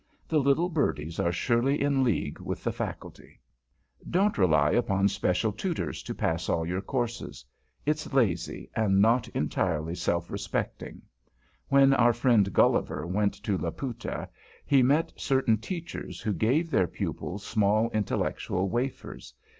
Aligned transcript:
The 0.27 0.39
little 0.39 0.67
birdies 0.67 1.19
are 1.19 1.31
surely 1.31 1.79
in 1.79 2.03
league 2.03 2.39
with 2.39 2.63
the 2.63 2.71
Faculty. 2.71 3.39
[Sidenote: 3.99 3.99
INTELLECTUAL 3.99 3.99
NARCOTICS] 3.99 4.13
Don't 4.13 4.41
rely 4.47 4.71
upon 4.71 5.07
special 5.07 5.51
tutors 5.51 6.01
to 6.01 6.15
pass 6.15 6.49
all 6.49 6.65
your 6.65 6.81
courses. 6.81 7.45
It's 7.85 8.11
lazy 8.11 8.71
and 8.75 8.99
not 8.99 9.27
entirely 9.27 9.93
self 9.93 10.31
respecting. 10.31 11.03
When 11.67 11.93
our 11.93 12.13
friend 12.13 12.51
Gulliver 12.51 13.05
went 13.05 13.35
to 13.43 13.59
Laputa, 13.59 14.27
he 14.65 14.81
met 14.81 15.13
certain 15.17 15.59
Teachers 15.59 16.19
who 16.19 16.33
gave 16.33 16.71
their 16.71 16.87
pupils 16.87 17.45
small 17.45 17.91
intellectual 17.91 18.69
wafers. 18.69 19.35